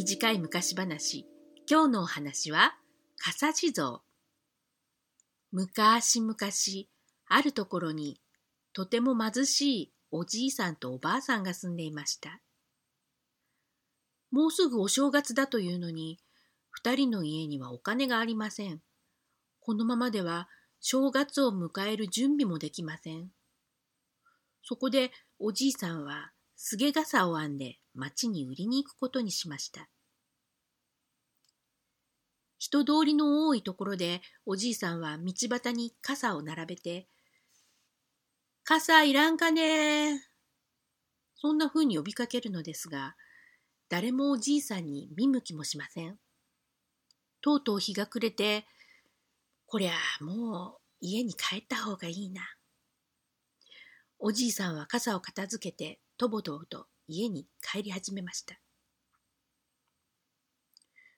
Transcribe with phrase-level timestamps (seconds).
[0.00, 1.26] 短い昔話。
[1.68, 2.76] 今日のお話は、
[3.16, 4.00] 笠地蔵。
[5.50, 6.36] 昔々、
[7.26, 8.20] あるところに、
[8.72, 12.40] とても貧しいおじいさんとおばあさんが住んでいました。
[14.30, 16.20] もうすぐお正月だというのに、
[16.70, 18.80] 二人の家にはお金がありません。
[19.58, 23.32] このままでは正月を迎える準備もできません。
[24.62, 25.10] そこで
[25.40, 29.88] おじいさんはすげ傘を編んで町に売りに行くことにしました。
[32.58, 37.06] 人通りの多いところでおじいさんは道端に傘を並べて、
[38.64, 40.20] 傘いらんかね
[41.36, 43.14] そんな風に呼びかけるのですが、
[43.88, 46.18] 誰もおじいさんに見向きもしません。
[47.40, 48.66] とうとう日が暮れて、
[49.66, 52.42] こりゃもう家に帰った方がいいな。
[54.18, 58.58] おじいさんは傘を片付けてとぼとぼと家に帰り始めました。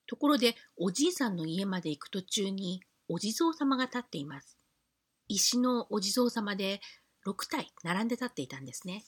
[0.06, 4.58] ところで、おじいさんの家まで行く途中にお地蔵様が立っています。
[5.28, 6.80] 石のお地蔵様で
[7.26, 9.04] 6体並んで立っていたんですね。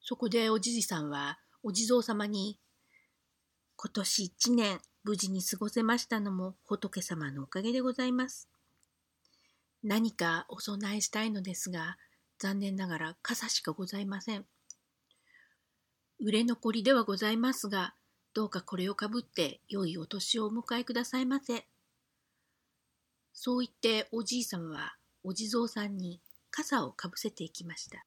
[0.00, 2.58] そこでおじいさんはお地蔵様に、
[3.76, 8.48] 今年一年無事に過ごせましたのも仏様のおかげでございます。
[9.82, 11.98] 何かお供えしたいのですが、
[12.38, 14.46] 残念ながら傘しかございません。
[16.24, 17.94] 売れ残りではございますが、
[18.32, 21.66] どうかこれをかぶって良いお年をお迎えくださいませ。
[23.32, 26.20] そう言っておじいさんはお地蔵さんに
[26.52, 28.06] 傘をかぶせていきました。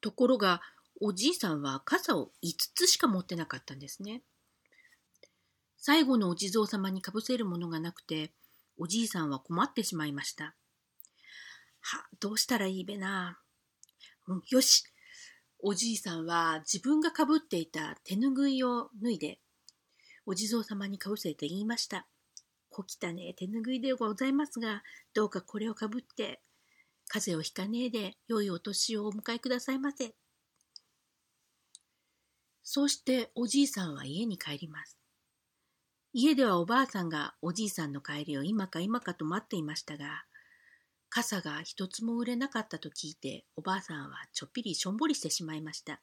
[0.00, 0.62] ところが
[1.02, 4.22] おじいさんは傘を5つしか持ってなかったんですね。
[5.76, 8.32] 最後のお地蔵様にかぶせるものがなくて、
[8.78, 10.54] おじいさんは困ってしまいました。
[11.80, 13.38] は、どうしたらいいべな。
[14.26, 14.84] うん、よし、
[15.62, 19.38] おじいさんは自分がかぶっていた手ぬぐいを脱いで、
[20.26, 22.06] お地蔵様にかぶせて言いました。
[22.70, 26.40] 小汚ね手ぬぐいでございますが、どうかこれをかぶって、
[27.08, 30.14] 風邪をひかねえで良いお年をお迎えくださいませ。
[32.62, 34.96] そうしておじいさんは家に帰ります。
[36.12, 40.24] 家ではおばあさんがおじいさんの帰りを今か今かと待っていましたが、
[41.10, 46.00] 傘が一つも売れなかったと聞いておばあさんはちょっぴりしょんぼりしてしまいました。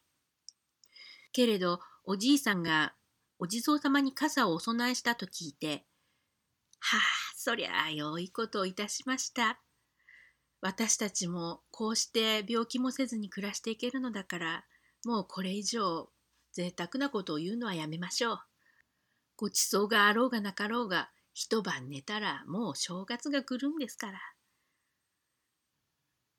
[1.32, 2.94] けれどおじいさんが
[3.40, 5.86] お地蔵様に傘をお供えしたと聞いて、
[6.80, 7.02] はあ、
[7.36, 9.60] そりゃあ良いことをいたしました。
[10.62, 14.66] 私たちもこうして病気もせずに暮らしていけるのだから、
[15.06, 16.10] もうこれ以上
[16.52, 18.40] 贅沢なことを言うのはやめましょう。
[19.36, 24.20] ごちそうがあろうがなかろうが、一晩寝たらもう正月が来るんですから。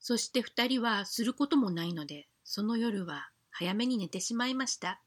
[0.09, 5.03] そして二人はすることもないので、その夜は早めに寝てしまいました。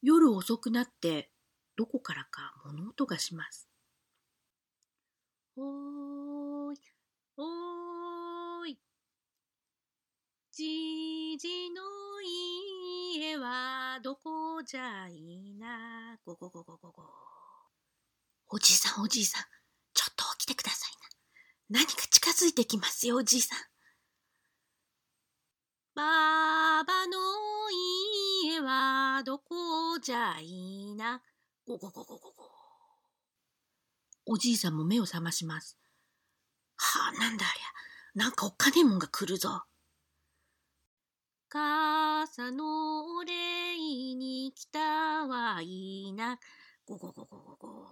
[0.00, 1.30] 夜遅くなって、
[1.76, 3.68] どこからか物音がします。
[5.54, 6.78] おーい、
[7.36, 8.78] おーい。
[10.50, 11.82] じじの
[13.18, 16.16] 家はどこじゃいな。
[16.24, 17.02] ごごごごごご。
[18.48, 19.44] おじいさんおじいさん、
[19.92, 21.80] ちょっと起きてくださいな。
[21.80, 22.05] 何か
[22.36, 23.58] づいてきますよ、おじいさん。
[25.94, 27.18] ばばの
[28.44, 31.22] 家はどこじゃいな？
[31.66, 32.50] ごごごごごご。
[34.26, 35.78] おじいさんも目を覚まします。
[36.76, 38.24] はあ、なんだありゃ。
[38.24, 39.64] なんかおっかねえもんが来るぞ。
[41.48, 43.78] 傘のお礼
[44.14, 46.38] に来たはいいな。
[46.84, 47.86] ごごごごごご。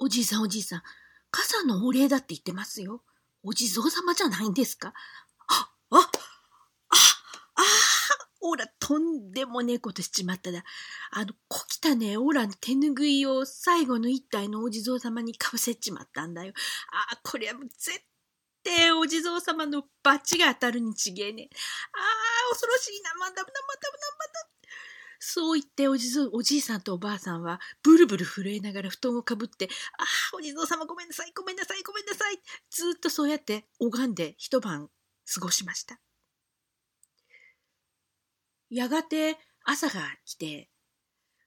[0.00, 0.82] おじいさんおじいさん、
[1.32, 3.02] 傘のお礼だって言ってますよ。
[3.42, 4.94] お地蔵様じゃないんですか。
[5.48, 6.00] あ、あ、あ、
[7.56, 7.62] あ、
[8.40, 10.62] おら、とんでもねえことしちまっただ。
[11.10, 16.52] あの、小汚ねえオラの手ぬぐいを最後の一体のお地蔵様にかぶせちまったんだよ。
[17.12, 18.00] あ、これはもう絶
[18.64, 21.48] 対お地蔵様の罰が当たるにちげえね。
[21.52, 23.14] ああ、恐ろしいな。
[23.14, 24.51] まだまだまだまだまだ。
[25.24, 32.40] そう言っておじおじいさんとおばあさんはブルブル震えながら布団をかぶって、ああ、お地蔵様ごめんなさい、ごめんなさい、ごめんなさい。
[32.70, 34.90] ずっとそうやって拝んで一晩
[35.32, 36.00] 過ごしました。
[38.68, 40.68] やがて朝が来て、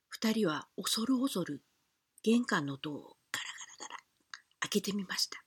[0.07, 1.61] 二人は恐る恐る
[2.23, 3.45] 玄関の戸をガラ
[3.79, 3.99] ガラガラ
[4.61, 5.43] 開けてみました。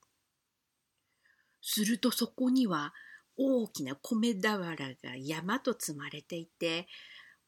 [1.63, 2.93] するとそこには
[3.37, 6.85] 大きな米俵が山と積まれていて、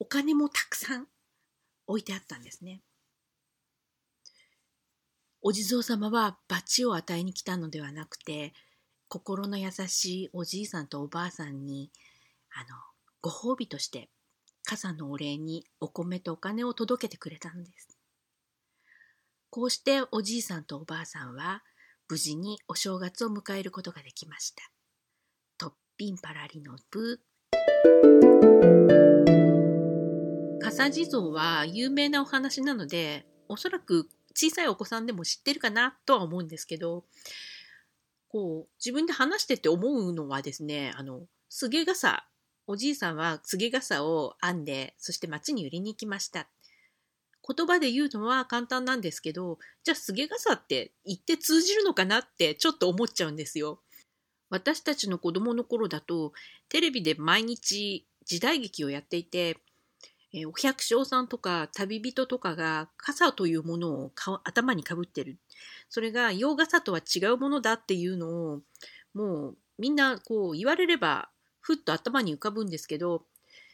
[0.02, 1.06] お金もたくさん
[1.86, 2.82] 置いてあったんですね。
[5.44, 8.52] お地蔵様は罰を与えに来たのではなくて、
[9.10, 11.92] 心の優しいおじいさんとおばあさんに、
[12.52, 12.78] あの、
[13.22, 14.10] ご褒美として
[14.64, 17.96] 傘のお礼にお米とお金を届けてくれたのです。
[19.52, 21.62] こうしておじいさんとおばあさんは
[22.10, 24.64] 無事にお正月を迎えることができました。
[25.60, 27.20] とっぴんパラリのブ
[30.72, 37.04] 笠地蔵は有名なお話なのでおそらく小さいお子さんでも知ってるかなとは思うんですけど
[38.30, 42.24] こう自分で話してて思うのはですねあのすげ傘
[42.68, 46.48] おじいさんはすげ傘を編んでそして町に売りに行きました。
[47.46, 53.82] 言葉で言うのは簡単なんですけどじゃあすげ傘って言って通じるのかなってちょっと思っちゃうんですよ。
[54.50, 56.34] 私たちの子供の頃だと
[56.70, 59.58] テレビで毎日時代劇をやっていて
[60.34, 64.12] えー、お百姓さんとか旅人とかが傘というものを
[64.44, 65.38] 頭にかぶってる。
[65.90, 68.62] それが洋傘とは違うものだっていうのを
[69.14, 71.30] もうみんなこう言われれば
[71.60, 73.24] ふっと頭に浮かぶんですけど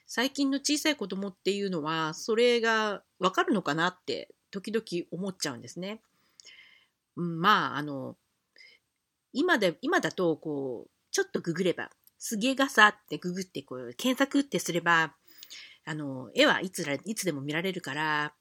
[0.07, 6.01] 最近の小さい子供っていうのはそれがわかるのかなって時々思っちゃうんですね。
[7.17, 8.15] うん、まああの
[9.33, 15.13] 今で今だとこうちょっとググれば「すげ傘」ってググってこう検索ってすれば
[15.87, 18.33] あの、絵はいつら、いつでも見られるから、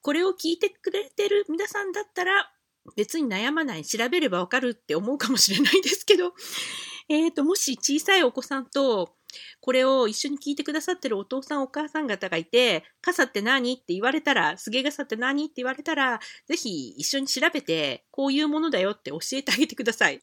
[0.00, 2.52] これを聞いてくれてる皆さんだったら、
[2.96, 6.34] 別に悩まない、調べればわかるって思うかもしれないですけど、
[7.10, 9.16] えっ、ー、と、もし小さいお子さんと、
[9.60, 20.22] これを一緒に聞いてくださってるお父さんお母さん方がいて、傘って何って言われたら、すげえ傘って何って言われたら、ぜひ一緒に調べて、こういうものだよって教えてあげてください。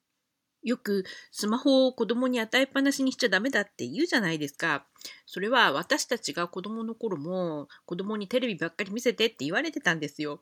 [0.63, 4.85] よくスマホを子供に与えっぱなしにしちゃダメだって言うじゃないですか。
[5.25, 10.39] それは私たちが子供の頃も子供にテレビばっかり見せてって言われてたんですよ。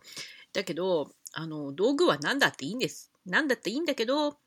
[0.53, 3.11] だけど、あの、道具は何だっていいんです。
[3.25, 4.37] 何だっていいんだけど、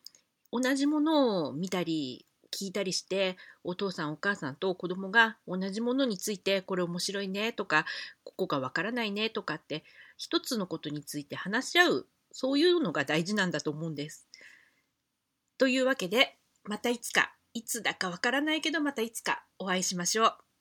[0.50, 7.86] 同じものを見たり聞いたりして、お父さんお母さんと子供が同じものについてこれ面白いねとか、
[8.24, 9.84] ここがわからないねとかって、
[10.19, 14.28] 一つのことについて話し合う、そういうのが大事なんだと思うんです。
[15.62, 20.51] というわけで、またいつか、いつだかわからないけど、またいつかお会いしましょう。